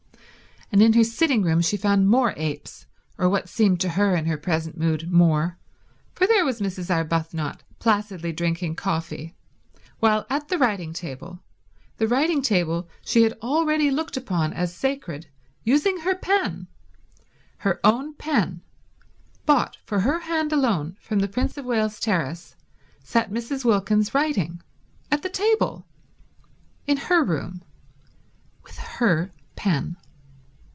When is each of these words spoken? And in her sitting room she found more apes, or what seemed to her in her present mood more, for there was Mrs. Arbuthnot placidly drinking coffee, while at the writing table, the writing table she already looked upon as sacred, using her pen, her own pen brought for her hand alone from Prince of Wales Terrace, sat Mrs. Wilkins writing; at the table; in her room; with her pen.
And 0.73 0.81
in 0.81 0.93
her 0.93 1.03
sitting 1.03 1.43
room 1.43 1.59
she 1.59 1.75
found 1.75 2.07
more 2.07 2.33
apes, 2.37 2.85
or 3.17 3.27
what 3.27 3.49
seemed 3.49 3.81
to 3.81 3.89
her 3.89 4.15
in 4.15 4.25
her 4.27 4.37
present 4.37 4.77
mood 4.77 5.11
more, 5.11 5.57
for 6.13 6.25
there 6.25 6.45
was 6.45 6.61
Mrs. 6.61 6.89
Arbuthnot 6.89 7.61
placidly 7.79 8.31
drinking 8.31 8.75
coffee, 8.77 9.35
while 9.99 10.25
at 10.29 10.47
the 10.47 10.57
writing 10.57 10.93
table, 10.93 11.41
the 11.97 12.07
writing 12.07 12.41
table 12.41 12.87
she 13.03 13.29
already 13.29 13.91
looked 13.91 14.15
upon 14.15 14.53
as 14.53 14.73
sacred, 14.73 15.27
using 15.65 15.97
her 15.97 16.15
pen, 16.15 16.67
her 17.57 17.81
own 17.83 18.13
pen 18.13 18.61
brought 19.45 19.75
for 19.85 19.99
her 19.99 20.19
hand 20.21 20.53
alone 20.53 20.95
from 21.01 21.19
Prince 21.27 21.57
of 21.57 21.65
Wales 21.65 21.99
Terrace, 21.99 22.55
sat 23.03 23.29
Mrs. 23.29 23.65
Wilkins 23.65 24.13
writing; 24.15 24.61
at 25.11 25.21
the 25.21 25.29
table; 25.29 25.85
in 26.87 26.95
her 26.95 27.25
room; 27.25 27.61
with 28.63 28.77
her 28.77 29.31
pen. 29.57 29.97